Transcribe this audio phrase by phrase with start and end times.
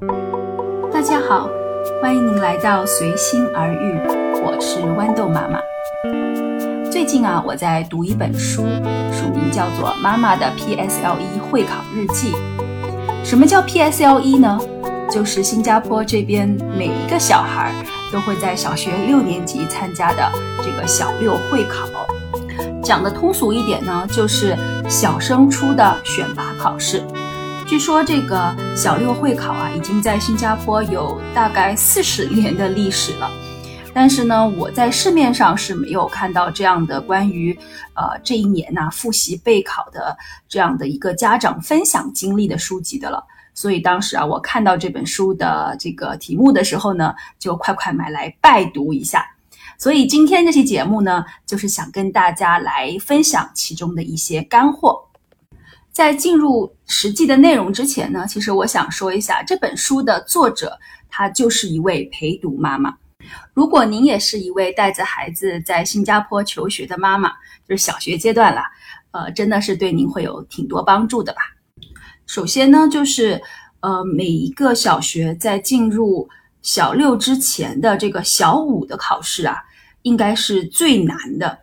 [0.00, 1.46] 大家好，
[2.00, 3.98] 欢迎您来到随心而遇，
[4.42, 5.60] 我是豌豆妈妈。
[6.90, 8.62] 最近啊，我在读一本书，
[9.12, 12.32] 书名叫做《妈妈的 PSLE 会考日记》。
[13.24, 14.58] 什么叫 PSLE 呢？
[15.10, 16.48] 就是新加坡这边
[16.78, 17.74] 每一个小孩
[18.10, 21.86] 都会在小学六年级参加的这个小六会考。
[22.82, 24.56] 讲的通俗一点呢，就是
[24.88, 27.02] 小升初的选拔考试。
[27.70, 33.30] 据说这个小六会考啊，已经在新加坡有大概四十年的历史了。
[33.94, 37.56] 但是呢，我在市面上是没有看到这样的关于
[37.94, 43.22] 呃这一年呐复习备考的这样的一个家长分享经历的书籍的了。
[43.54, 49.24] 所以当时啊，我看到这本书的这个题目的时候呢，就快快买来拜读一下。
[49.78, 55.04] 所以今天这期节目呢，就是想跟大家来分享其中的一些干货。
[55.92, 62.96] 在进入实际的内容之前呢，其实我想说一下这本书的作者，她就是一位陪读妈妈。
[63.52, 67.30] 如果您也是一位带着孩子在新加坡求学的妈妈，
[67.68, 68.62] 就是小学阶段了，
[69.10, 71.40] 呃，真的是对您会有挺多帮助的吧。
[72.26, 73.42] 首先呢，就是
[73.80, 76.28] 呃，每一个小学在进入
[76.62, 79.56] 小六之前的这个小五的考试啊，
[80.02, 81.58] 应该是最难的。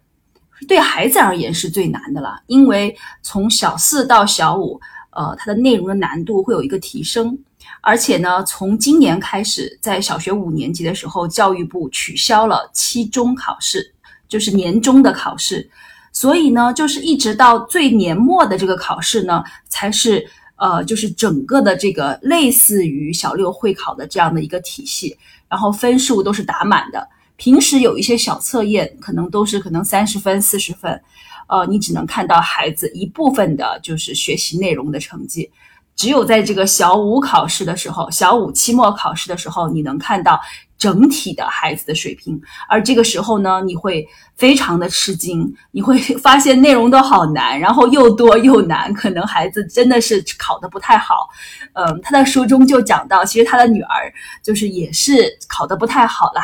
[0.66, 4.80] 对孩子而言是最难的了，因为从小四到小五，
[5.12, 7.38] 呃，它的内容的难度会有一个提升，
[7.82, 13.94] 而且呢，从今年开始，在小学五年级的时候，教育部取消了期中考试，
[14.28, 15.70] 就是年终的考试，
[16.12, 25.16] 所以呢，就是一直到最年末的这个考试呢，才是呃，就是整个的这个类似于小六会考的这样的一个体系，
[25.48, 27.08] 然后分数都是打满的。
[27.38, 31.02] 平时有一些小测验，可能都是可能三十分、四十分，
[31.48, 35.50] 呃，你只能看到孩子一部分的，就是学习内容的成绩。
[35.96, 40.40] 只有在这个小五考试的时候，小五期末考试的时候，你能看到
[40.78, 42.40] 整体的孩子的水平。
[42.70, 51.28] 而这个时候呢，你会非常的吃惊，你会发现内容都好难，然后又多又难，可能孩子真的是考得不太好。
[51.74, 56.44] 嗯，他的书中就讲到，其实他的女儿就是也是考得不太好啦。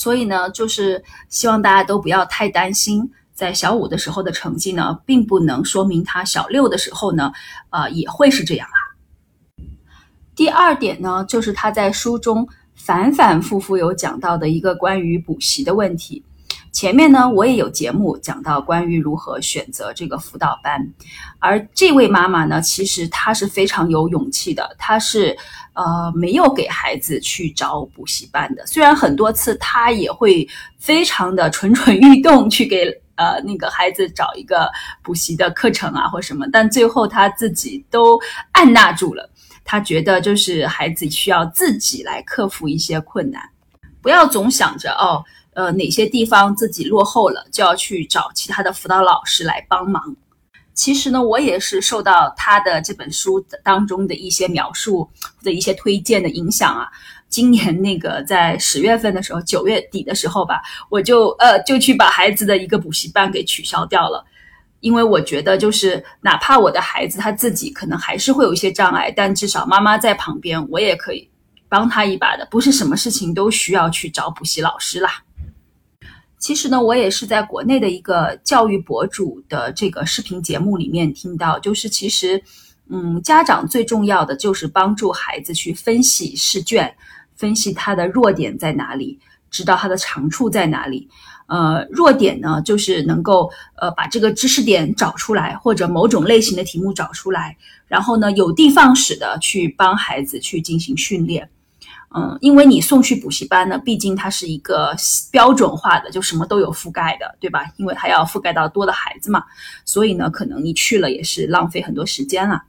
[0.00, 7.30] 所以呢，就是希望大家都不要太担心，在小五的时候的成绩呢，并不能说明他小六的时候呢，
[7.68, 8.80] 呃，也会是这样啊。
[10.34, 16.24] 第二点呢，就是他在书中反反复复有讲到的一个关于补习的问题。
[16.72, 20.80] 前面呢，我也有节目讲到关于如何选择这个辅导班，
[21.38, 25.36] 而这位妈妈呢，其实她是非常有勇气的，她是
[25.74, 28.64] 呃没有给孩子去找补习班的。
[28.66, 30.48] 虽然很多次她也会
[30.78, 34.70] 非常的蠢蠢欲动去给呃那个孩子找一个
[35.02, 38.18] 补习的课程啊或什么，但最后她自己都
[38.52, 39.28] 按捺住了。
[39.64, 43.42] 她觉得就是孩子需要自己来克服一些困难，
[44.00, 45.22] 不要总想着哦。
[45.54, 50.16] 呃，哪些地方自己落后了，就要去找其他的辅导老师来帮忙。
[50.72, 55.10] 其实呢，我也是受到他的这本书当中的一些描述
[55.42, 56.88] 的一些推荐的影响啊。
[57.28, 64.24] 今年那个在十月份的时候，九月底的时候吧，我就呃就去把孩子的一个补习班给取消掉了，
[64.80, 71.28] 因为我觉得就是哪怕我的孩子他自己可能还是会有一些障碍，但至少妈妈在旁边，我也可以
[71.68, 72.46] 帮他一把的。
[72.50, 75.22] 不是什么事情都需要去找补习老师啦。
[76.40, 82.42] 其实呢，我也是在国内的一个教育博主的这个视频节目里面听到，就是其实，
[82.88, 86.92] 嗯，家长最重要的就是帮助孩子去分析试卷，
[87.36, 89.18] 分析他的弱点在哪里，
[89.50, 91.06] 知道他的长处在哪里。
[91.46, 97.54] 呃，弱点呢，就是能够呃把这个知识点找出来，或者某种类型的题目找出来，
[97.86, 101.50] 然后呢，有的放矢的去帮孩子去进行训练。
[102.12, 104.96] 嗯，因为你送去补习班呢，毕竟它是一个
[105.30, 107.64] 标准化的，就什么都有覆盖的，对吧？
[107.76, 109.44] 因为它要覆盖到多的孩子嘛，
[109.84, 112.62] 所以呢，可能你去了也是浪费很多时间了。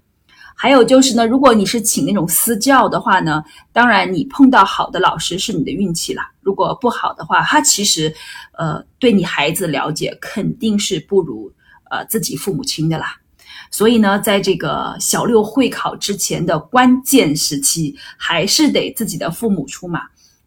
[0.54, 3.44] 还有就是呢，如果你是请那种私教的话呢，
[3.74, 6.31] 当然你碰到好的老师是你的运气啦。
[6.42, 8.13] 如果不好的话，他其实，
[8.51, 11.51] 呃，对你孩子了解肯定是不如
[11.89, 13.15] 呃自己父母亲的啦。
[13.71, 20.01] 所以呢，在这个小六会考之前的关键时期，还是得自己的父母出马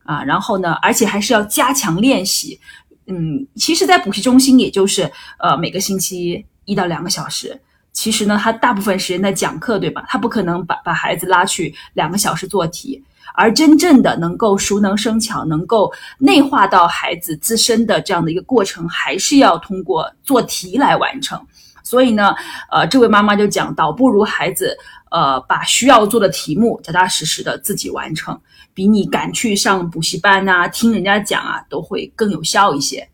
[0.05, 0.23] 啊。
[0.23, 2.61] 然后呢，而且还是要加强练习。
[3.07, 7.59] 嗯，其实，在补习中心，也就是呃每个星期一到两个小时。
[7.93, 10.05] 其实呢，他大部分时间在讲课，对吧？
[10.09, 13.03] 他不可能把把孩子拉去两个小时做题。
[13.37, 21.41] 而真正的能够熟能生巧，能够内化到孩子自身的这样的一个过程，还是要通过做题来完成。
[21.85, 22.35] 所以呢，
[22.73, 24.77] 呃，这位妈妈就讲，倒不如孩子
[25.11, 28.41] 呃把需要做的题目扎扎实实的自己完成，
[28.73, 33.07] 比你赶去上补习班啊、听人家讲啊都会更有效一些。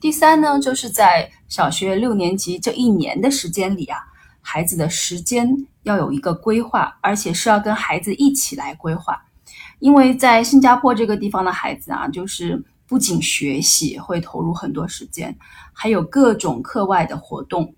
[0.00, 3.98] 第三呢，就是在小学六年级这一年的时间里啊，
[4.40, 5.48] 孩子的时间
[5.82, 9.22] 要有一个规划，而且是要跟孩子一起来规划，
[9.78, 15.36] 因为在新加坡这个地方的孩子啊，就是不仅学习会投入很多时间，
[15.72, 17.74] 还有各种课外的活动，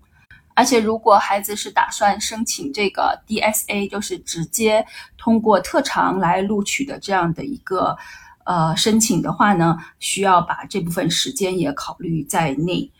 [0.59, 4.85] 而且如果孩子是打算申请这个 DSA，就是直接
[5.17, 7.97] 通过特长来录取的这样的一个。
[8.45, 12.91] 呃，申请的话呢，需要把这部分时间也考虑在内。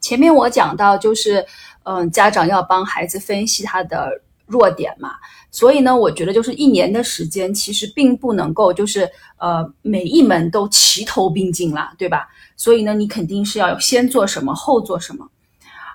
[0.00, 1.46] 前面我讲到，就是
[1.84, 4.10] 嗯，家长要帮孩子分析他的
[4.44, 5.10] 弱点嘛，
[5.52, 12.28] 所以呢，我觉得就是一年的时间，其实并不能够就是呃每一门都齐头并进啦，对吧？
[12.56, 15.30] 所以呢，你肯定是要先做什么，后做什么。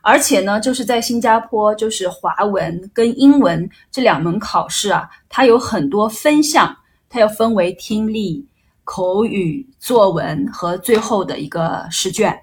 [0.03, 6.77] 而且呢，就是在新加坡，就是华文跟英文这两门考试啊，它有很多分项，
[7.09, 8.45] 它要分为听力。
[8.85, 12.37] 口语、作文和最后的一个试卷，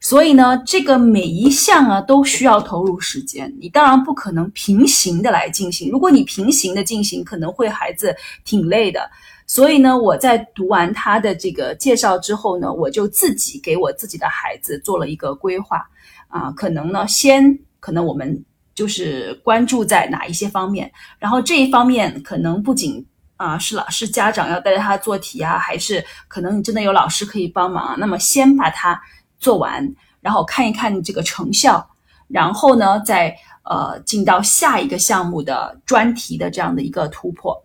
[0.00, 3.56] 所以呢，这个每一项啊都需要投入时间。
[3.60, 8.12] 你当然不可能平行的来进行，如果你平行的进行，可能会孩子
[8.44, 9.08] 挺累的。
[9.46, 15.88] 所以呢，我在读完他的这个介绍之后呢，我就自己给我自己的孩子做了一个规划
[16.28, 18.44] 啊，可能呢，先可能我们
[18.74, 23.04] 就是关注在哪一些方面，然后这一方面可能不仅。
[23.38, 27.94] 啊，是老师家长要带着他做题啊，还是可能你真的有老师可以帮忙？
[28.00, 29.00] 那么先把它
[29.38, 31.88] 做完，然后看一看这个成效，
[32.26, 33.32] 然后呢，再
[33.62, 37.56] 呃进到下一个项目的专题的这样的一个突破。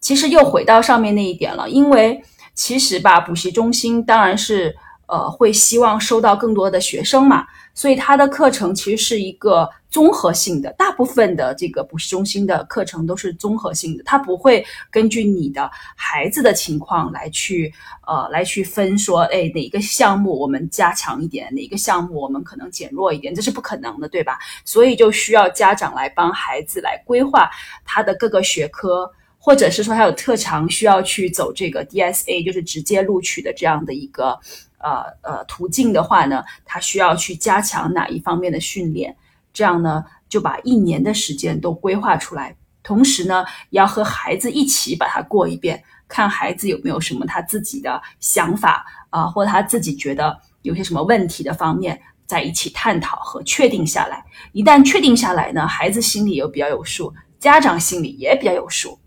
[0.00, 2.20] 其实又回到上面那一点了，因为
[2.54, 4.74] 其实吧，补习中心当然是
[5.06, 7.46] 呃会希望收到更多的学生嘛。
[7.74, 17.70] 所以它的课程其实是一个综合性的，大部分的这个补习中心的课程都是综合性的，它不会根据你的孩子的情况来去
[18.06, 24.38] 呃来去分说，哎哪个项目我们加强一点，哪个项目我们可能减弱一点，这是不可能的，对吧？
[24.64, 27.50] 所以就需要家长来帮孩子来规划
[27.84, 34.38] 他的各个学科，或者是说他有特长需要去走这个 DSA，就是直接录取的这样的一个。
[34.86, 39.16] 呃呃，途径的话呢，他需要去加强哪一方面的训练？
[39.52, 42.54] 这样呢，就把一年的时间都规划出来，
[42.84, 54.24] 同时呢，也要和孩子一起把它过一遍，看孩子有没有什么他自己的想法啊，或者他自己觉得有些什么问题的方面，在一起探讨和确定下来。
[54.52, 58.98] 一旦确定下来呢，孩子心里又比较有数，家长心里也比较有数。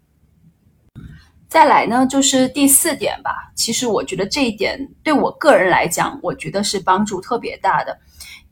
[1.50, 3.52] 再来呢，就是第四点吧。
[3.56, 7.98] 其实我觉得这一点对我个人来讲，我觉得是帮助特别大的，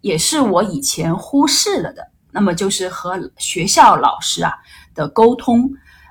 [0.02, 2.06] 也是我以前忽视了的。
[2.32, 4.52] 那么就是和学校老师啊
[4.96, 5.70] 的沟通。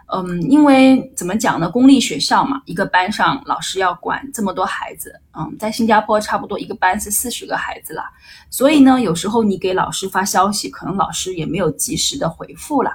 [0.09, 1.69] 嗯，因为怎么讲呢？
[1.69, 5.21] 公立学校嘛，一个班上老师要管这么多孩子。
[5.37, 8.05] 嗯，在新加坡差不多一个班是四十个孩子了，
[8.49, 12.93] 所以呢，有时候你给老师发消息，可能老师也没有及时的回复了。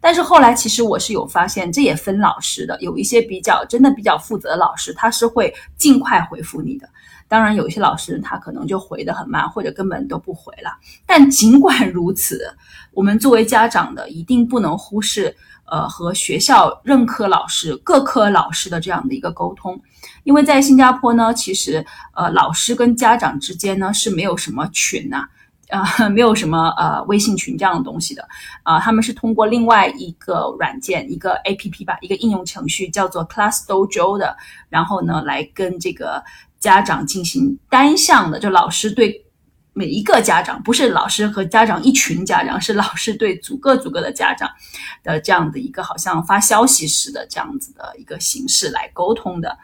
[0.00, 6.88] 但是后来，其实我是有发现，这也分老师的，有一些比较真的比较负责的老师，他是会尽快回复你的。
[7.26, 10.70] 当然，有一些老师他可能就回得很慢，或者根本都不回了。
[11.04, 12.50] 但尽管如此，
[12.92, 15.36] 我们作为家长的，一定不能忽视，
[15.66, 19.78] 呃，和学校任课老师、各科老师的这样的一个沟通，
[20.24, 25.28] 因为在新加坡呢，其实呃，老师跟家长之间呢是没有什么群呐。
[25.70, 28.26] 呃，没有什么呃微信群这样的东西的，
[28.62, 34.36] 啊，他们是通过另外一个软件，一个 A P P 吧，一个应用程序叫做 Class Dojo 的，
[34.70, 36.22] 然后呢，来跟这个
[36.58, 39.24] 家长进行单向的，就老师对
[39.78, 44.50] 每一个家长，不是老师和家长一群家长，是老师对逐个逐个的家长
[45.04, 49.56] 的这样的一个好像发消息似的这样子的一个形式来沟通的。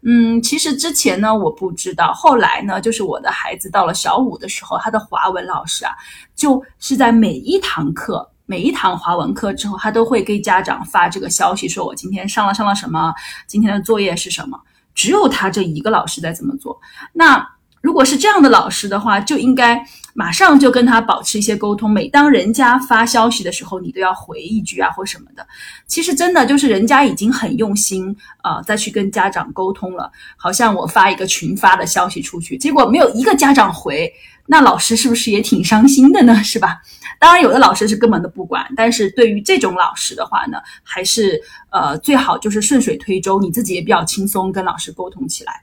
[0.00, 2.14] 嗯，其实之前呢，我不知道。
[2.14, 5.92] 后来呢，就是我的孩子到了小五的时候，他的华文老师啊，
[6.34, 13.12] 就是在每一堂课、每一堂华文课之后，他都会给家长发这个消息，说我今天上了上了什么，
[13.46, 14.58] 今天的作业是什么。
[14.94, 16.80] 只有他这一个老师在这么做。
[17.12, 17.48] 那
[17.80, 19.84] 如果是这样的老师的话，就应该。
[20.14, 21.88] 马上就跟他保持一些沟通。
[21.88, 25.46] 每当人家发消息的时候，你都要回一句啊，或什么的。
[25.86, 30.10] 其实真的就是人家已经很用心啊，再去跟家长沟通了。
[30.36, 34.12] 好像我发一个群发的消息出去，结果没有一个家长回，
[34.46, 36.34] 那老师是不是也挺伤心的呢？
[36.42, 36.82] 是吧？
[37.20, 38.66] 当然，有的老师是根本都不管。
[38.74, 45.62] 但是对于这种老师的话呢，还是呃最好就是顺水推舟，你自己也比较轻松跟老师沟通起来。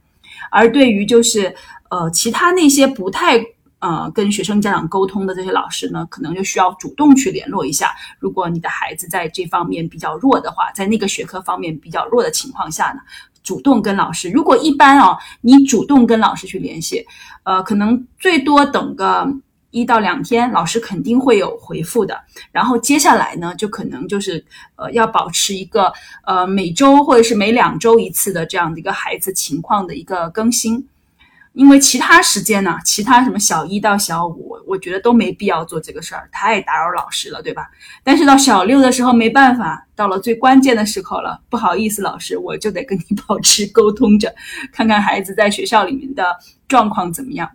[0.51, 1.53] 而对于就是
[1.89, 3.44] 呃其他那些不太。
[3.80, 7.94] 呃跟学生家长沟通的这些老师呢，可能就需要主动去联络一下。
[8.18, 13.01] 如果你的孩子在这方面比较弱的话，在那个学科方面比较弱的情况下呢，
[13.44, 14.32] 主动跟老师。
[14.32, 17.06] 如果一般啊，你主动跟老师去联系，
[17.44, 19.27] 呃，可能最多等个。
[19.72, 22.18] 一到两天，老师肯定会有回复的。
[22.50, 24.44] 然后接下来呢，就可能就是
[24.77, 25.92] 呃，要保持一个
[26.25, 30.88] 呃每周或者是每两周一次的这样的一个孩子情况的一个更新。
[31.56, 37.70] 因为其他时间呢，其他什么小一到小五，我觉得都没必要做这个事儿，太打扰老师了，对吧？
[38.04, 44.36] 但是到小六的时候没办法，到了最关键的时候了，不好意思，老师，我就得跟你保持沟通着，
[44.74, 47.50] 看看孩子在学校里面的状况怎么样。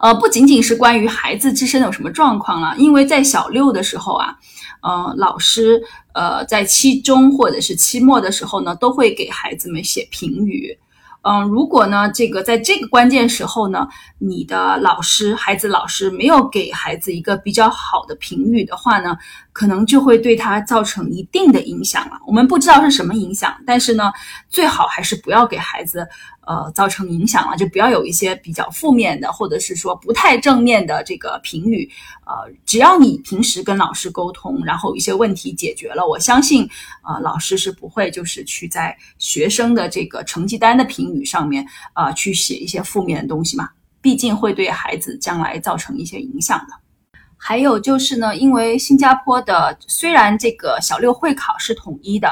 [0.00, 4.36] 呃，不仅仅是关于孩子自身有什么状况了，因为在小六的时候啊，
[4.82, 5.80] 呃，老师
[6.14, 10.76] 呃在期中或者是期末的时候呢，都会给孩子们写评语。
[11.22, 13.86] 嗯，如果呢，这个在这个关键时候呢，
[14.18, 19.16] 你的老师、孩子老师没有给孩子一个比较好的评语的话呢，
[19.52, 22.18] 可能就会对他造成一定的影响了。
[22.26, 24.12] 我们不知道是什么影响，但是呢，
[24.48, 26.06] 最好还是不要给孩子。
[26.44, 31.88] 呃，造成影响了，就不要有一些比较负面的，或者是说不太正面的这个评语。
[32.26, 36.68] 呃，只要你平时跟老师沟通，然后一些问题解决了，我相信，
[37.06, 43.70] 呃，老师是不会就是去在学生的这个成绩单的评语上面，呃，去写一些负面的东西嘛。
[44.00, 46.74] 毕竟会对孩子将来造成一些影响的。
[47.44, 52.28] 还有就是呢，因为新加坡的虽然这个小六会考是统一的，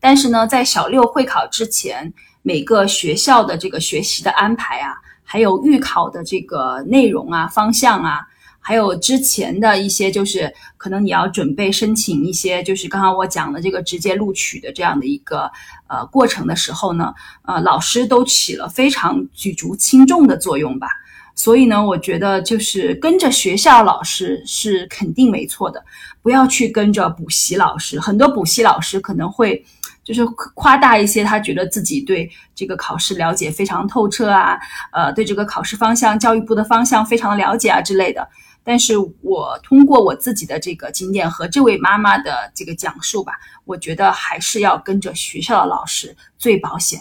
[0.00, 2.12] 但是呢，在小六会考之前。
[2.46, 4.92] 每个学校的这个学习的安排啊，
[5.22, 8.20] 还有预考的这个内容啊、方向啊，
[8.60, 15.50] 还有之前的一些，就是可能你要准备申请一些，就是刚刚我讲的这个直接录取的这样的一个
[15.86, 17.14] 呃过程的时候呢，
[17.46, 20.88] 呃，老师都起了非常举足轻重的作用吧。
[21.34, 25.84] 所以呢，我觉得就是跟着学校老师是肯定没错的，
[26.22, 27.98] 不要去跟着补习老师。
[28.00, 29.64] 很多补习老师可能会。
[30.04, 30.22] 就是
[30.54, 34.60] 夸大一些，他觉得自己对这个考试了解非常透彻啊，
[34.92, 38.28] 呃，对这个考试方向、教育部的方向非常了解啊之类的。
[38.62, 43.32] 但是我通过我自己的这个经验和这位妈妈的这个讲述吧，
[43.64, 47.00] 我觉得还是要跟着学校的老师最保险。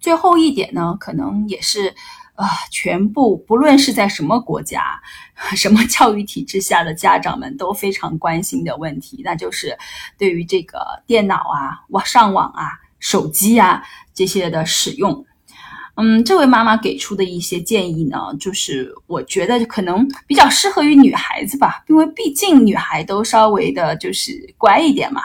[0.00, 1.94] 最后一点呢，可能也是。
[2.34, 5.00] 啊，全部不论是在什么国家、
[5.54, 9.78] 什么教育体制下的家长们都非常关心的问题，那就是
[10.18, 15.24] 对于这个电脑啊、网上网啊、手机啊这些的使用。
[15.96, 25.22] 嗯，这位妈妈给出的一些建议呢，就是我觉得可能比较适合于女孩子吧，因为毕竟女孩都稍微的就是乖一点嘛。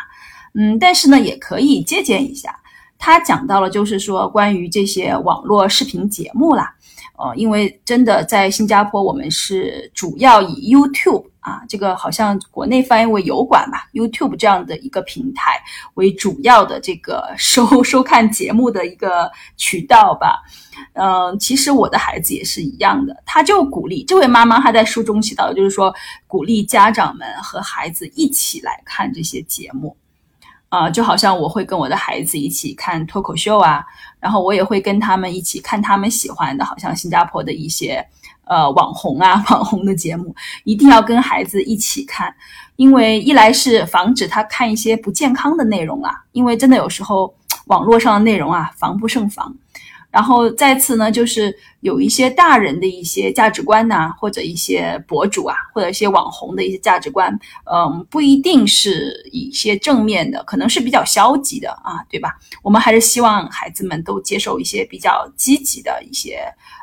[0.53, 2.55] 嗯，但是呢，也可以借鉴一下。
[2.99, 6.75] 她讲到了，就是说关于这些网络视频节目啦。
[7.19, 15.61] 呃，因为真的在新加坡，我们是主要以 YouTube 啊，这个好像国内翻译为油管吧，YouTube 这样的一个平台
[15.95, 20.41] 为主要的这个收 收看节目的一个渠道吧。
[20.93, 25.93] 嗯，其实我的孩子也是一样的，他就鼓励这位妈妈，她在书中写到，就是说
[26.25, 29.97] 鼓励家长们和孩子一起来看这些节目。
[30.69, 33.83] 啊，就好像我会跟我的孩子一起看脱口秀啊，
[34.19, 38.05] 然后我也会跟他们一起看他们喜欢的，好像新加坡的一些
[38.45, 42.33] 呃网红啊、 网红的节目，一定要跟孩子一起看，
[42.75, 47.33] 因为一来是防止他看一些不健康的内容啊，因为真的有时候
[47.65, 49.53] 网络上的内容啊防不胜防。
[50.11, 57.31] 然后再次呢，就是有一些大人的一些价值观呐，或者一些博主啊，或者一些网红的一些价值观，
[57.71, 62.37] 嗯，不一定是一些正面的，可能是比较消极的啊，对吧？
[62.63, 66.41] 我们还是希望孩子们都接受一些比较积极的一些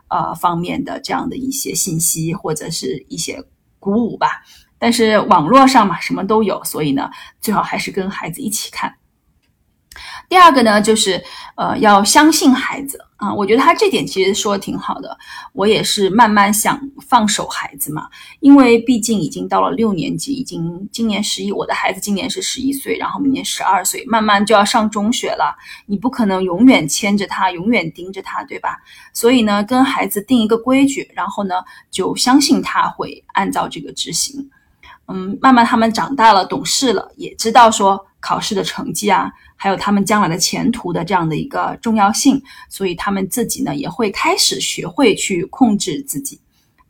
[0.09, 3.43] 呃方面的这样的一些信息或者是一些
[3.81, 4.43] 鼓舞吧。
[4.79, 8.95] 但是网络上嘛，什么都有，所以呢，最好还是跟孩子一起看。
[10.29, 11.23] 第二个呢，就是
[11.57, 13.33] 呃，要相信孩子啊。
[13.33, 15.17] 我觉得他这点其实说的挺好的。
[15.53, 18.09] 我也是慢慢想放手孩子嘛，
[18.41, 25.57] 因为毕竟已经到了六年级，已经今年十一，我的孩子今年是十一岁，然后明年十二岁，慢慢就要上中学了。
[25.87, 28.79] 你不可能永远牵着他，永远盯着他，对吧？
[29.13, 31.55] 所以呢，跟孩子定一个规矩，然后呢，
[31.91, 34.51] 就相信他会按照这个执行。
[35.09, 39.31] 嗯，慢慢他们长大了，懂事了，也知道说考试的成绩啊。
[39.59, 46.39] 还有他们将来的前途的这样的一个重要性，所以他们自己呢也会开始学会去控制自己。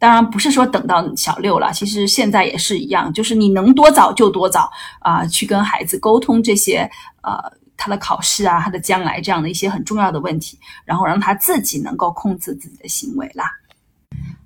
[0.01, 4.69] 当然不是说等到小六了，其实现在也是一样，就是你能多早就多早
[4.99, 6.91] 啊，去跟孩子沟通这些
[7.23, 7.41] 呃
[7.77, 13.49] 他的考试啊，他的将来这样的一些很重要的问题，然后让他自己能够控制自己的行为啦。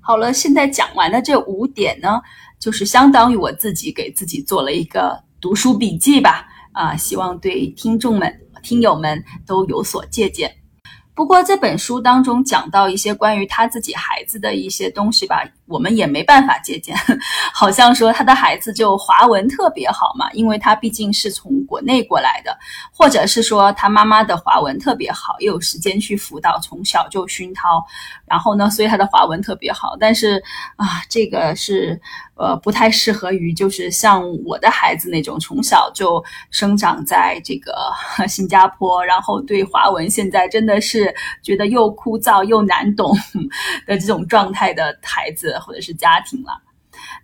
[0.03, 2.21] 好了，现在讲完的这五点呢，
[2.59, 6.47] 就是相当于我自己给自己做了一个读书笔记吧。
[6.73, 10.55] 啊，希望对听众们、听友们都有所借鉴。
[11.15, 16.95] 不过这本书当中讲到一些关于他自己孩子的一些东西吧，我们也没办法借鉴。
[17.55, 22.59] 好像说他的孩子就华文特别好嘛，因为他毕竟是从国内过来的，
[22.93, 27.83] 或者是说他妈妈的华文特别好，又有时间去辅导，从小就熏陶，
[28.27, 29.97] 然后呢，所以他的华文特别好。
[29.99, 30.43] 但是
[30.77, 32.01] 啊，这个是。
[32.41, 37.75] 呃，不太适合于就是像我的孩子那种从小就生长在这个
[38.27, 43.15] 新加坡，然后对华文现在真的是觉得又枯燥又难懂
[43.87, 46.61] 的这种状态的孩子或者是家庭了。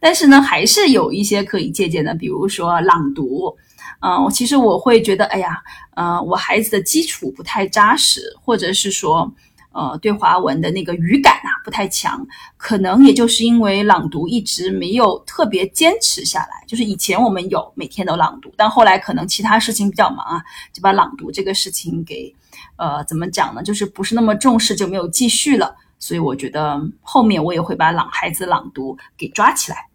[0.01, 3.57] 但是呢，还是有一些可以借鉴的，比如说朗读。
[4.01, 5.63] 嗯，其实我会觉得，哎呀，
[5.95, 9.33] 嗯，我孩子的基础不太扎实，或者是说。
[9.79, 12.27] 呃，对华文的那个语感啊不太强，
[12.57, 16.65] 可能也就是因为朗读一直没有特别坚持下来。
[16.67, 22.35] 就是以前我们有每天都朗读，但后来可能其他事情比较忙啊，就把朗读这个事情给，
[22.77, 23.63] 呃，怎么讲呢？
[23.63, 25.77] 就是不是那么重视，就没有继续了。
[25.99, 29.89] 所以我觉得后面我也会把朗孩子朗读给抓起来。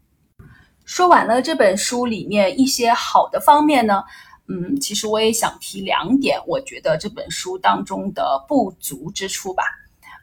[0.85, 4.03] 说完了这本书里面一些好的方面呢。
[4.47, 9.63] 嗯，其实我也想提两点，我觉得这本书当中的不足之处吧，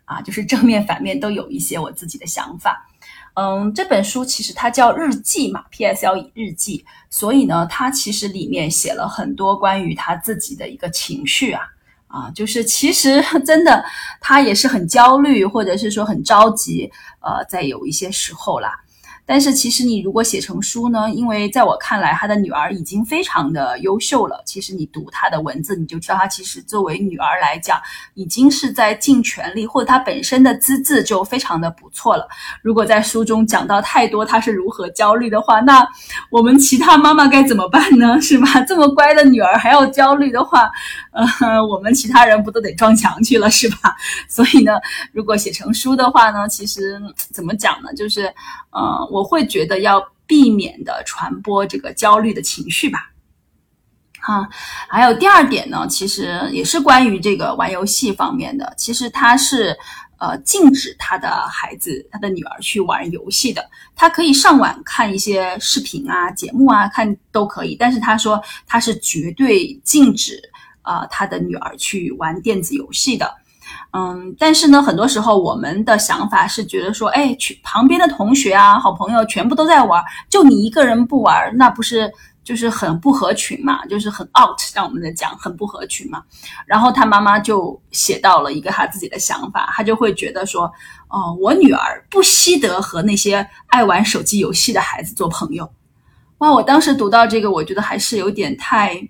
[0.04, 2.86] 啊，就是正面反面都有一些我自己的想法。
[3.34, 11.62] 嗯，这本书其实它叫日记嘛，P S L 日记，所以呢，它其实里面写了很多关于他自己的一个情绪啊，
[12.08, 13.84] 啊，就是其实 真的
[14.20, 18.72] 他也是很焦虑，或者是说很着急，呃，在有一些时候啦。
[19.28, 24.42] 但是其实你如果写成书呢，因为在我看来，他的女儿已经非常的优秀了。
[24.46, 27.78] 其实你读他的文字，你就知道他其实作为女儿来讲，
[28.14, 32.26] 已经是在尽全力，或者他本身的资质就非常的不错了。
[32.62, 35.86] 如果在书中讲到太多他是如何焦虑的话，那
[36.30, 38.18] 我们其他妈妈该怎么办呢？
[38.22, 38.62] 是吧？
[38.62, 40.70] 这么乖的女儿还要焦虑的话，
[41.12, 43.94] 呃，我们其他人不都得撞墙去了，是吧？
[44.26, 44.72] 所以呢，
[45.12, 46.98] 如果写成书的话呢，其实
[47.30, 47.92] 怎么讲呢？
[47.94, 48.32] 就是，
[48.70, 49.28] 呃，我。
[49.28, 53.12] 会觉得要避免的传播这个焦虑的情绪吧。
[54.20, 54.48] 哈，
[54.88, 58.72] 还有第二点呢，其实也是关于这个玩游戏方面的。
[58.78, 59.76] 其实他是
[60.16, 63.68] 呃禁止他的孩子、他的女儿去玩游戏的。
[63.94, 67.76] 他可以上网看一些视频啊、节目啊，看都可以。
[67.78, 70.40] 但是他说他是绝对禁止
[70.80, 73.30] 啊他的女儿去玩电子游戏的。
[73.92, 82.10] 嗯，但是呢，很多时候我们的想法是觉得说，哎，去旁边的同学啊、好朋友全部都在玩，就你一个人不玩，那不是
[82.44, 86.22] 就是很不合群嘛，就是很 out，让我们的讲很不合群嘛。
[86.66, 90.70] 然后他妈妈就写到了一个他自己的想法，他就会觉得说，
[91.08, 95.70] 哦，我女儿不惜得和那些爱玩手机游戏的孩子做朋友。
[96.38, 99.08] 哇，我当时读到这个，我觉得还是有点太。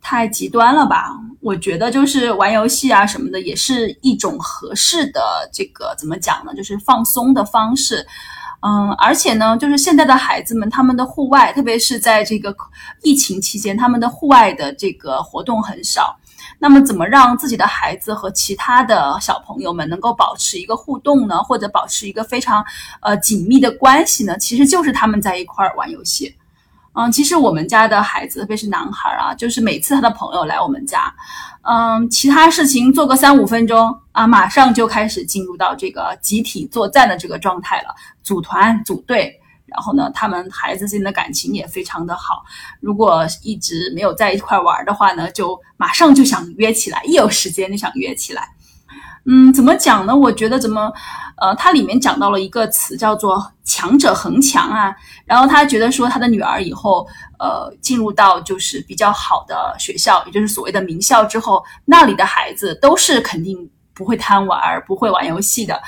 [0.00, 1.10] 太极端了吧？
[1.40, 6.54] 我觉得就是玩游戏啊什么的，也是一种合适的这个怎么讲呢？
[6.54, 8.06] 就是放松的方式。
[8.62, 12.54] 嗯，而且呢，就是现在的孩子们，他们的户外，特别是在这个
[13.02, 16.14] 疫情期间，他们的户外的这个活动很少。
[16.58, 21.42] 那么，怎么让自己的孩子和其他的小朋友们能够保持一个互动呢？
[21.42, 22.62] 或者保持一个非常
[23.00, 24.36] 呃紧密的关系呢？
[24.36, 26.36] 其实就是他们在一块儿玩游戏。
[26.92, 31.14] 嗯，其实我们家的孩子，特别是男孩啊，就是每次他的朋友来我们家，
[31.62, 39.32] 嗯，其他事情做个三五分钟啊，马上就开始进入到这个集体作战的这个状态了，组团组队，
[39.66, 42.42] 然后呢，他们孩子之间的感情也非常的好。
[42.80, 48.48] 如果一直没有在一块玩的话呢，就马上就想约起来，一有时间就想约起来。
[49.26, 50.16] 嗯，怎么讲呢？
[50.16, 50.90] 我觉得怎么，
[51.36, 54.94] 呃，它里面讲到了一个词叫做“强者恒强”啊。
[55.26, 57.06] 然后他觉得说，他的女儿以后，
[57.38, 65.80] 呃，进入到就是比较好的学校，也就是所谓的名校之后，那里的孩子都是肯定不会贪玩、不会玩游戏的。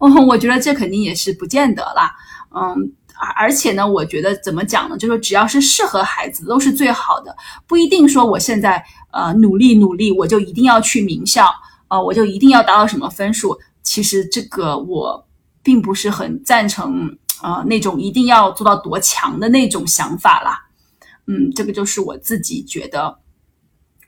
[0.00, 2.12] 嗯， 我觉得这肯定也是不见得啦。
[2.52, 4.98] 嗯，而而且呢，我觉得怎么讲呢？
[4.98, 7.34] 就是只要是适合孩子，都是最好的，
[7.68, 11.48] 不一定说我现在呃努力努力，我就一定要去名校。
[11.90, 13.58] 啊，我就一定要达到什么分数？
[13.82, 15.26] 其实这个我
[15.60, 20.68] 并不是很赞成啊，那种一定要做到多强的那种想法啦。
[21.26, 23.18] 嗯，这个就是我自己觉得，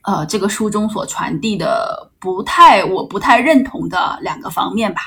[0.03, 5.01] 呃，这个书中所传递的不太，我不太认同的两个方面吧。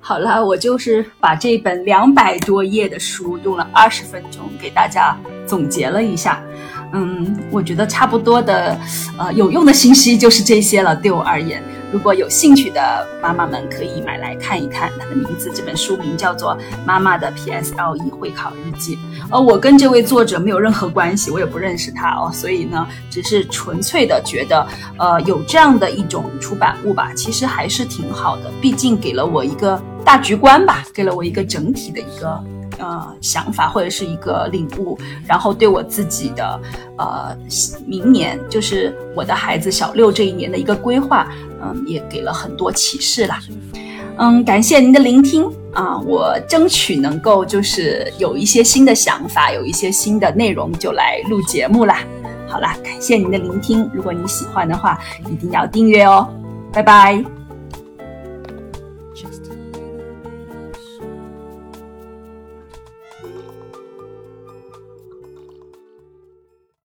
[0.00, 6.44] 好了，我就是把这本两百多页的书用了二十分钟给大家总结了一下。
[6.94, 8.78] 嗯，我觉得差不多的，
[9.18, 10.94] 呃，有用的信息就是这些了。
[10.94, 11.60] 对我而言，
[11.92, 14.90] 如果有兴趣的妈妈们可以买来看一看。
[14.98, 18.96] 它的名字，这本书名叫做《妈妈的 PSLE 会考日记》。
[19.30, 32.53] 呃，我跟这位作者没有任何关系，我也不认识他哦，所以呢，只是纯粹的觉得，呃，有这样的一种出版物吧，其实还是挺好的，毕竟给了我一个大局观吧，给了我一个整体的一个。
[32.84, 36.60] 呃，想法或者是一个领悟，然后对我自己的
[36.98, 37.34] 呃
[37.86, 41.26] 明年，就是我的孩子小六这一年的一个规划，
[41.62, 43.40] 嗯，也给了很多启示啦。
[44.18, 52.00] 嗯，感谢您的聆听啊，我争取能够就是有一些新的想法，有一些新的内容就来录节目啦。
[52.46, 55.00] 好啦，感谢您的聆听，如果你喜欢的话，
[55.32, 56.28] 一定要订阅哦，
[56.70, 57.43] 拜拜。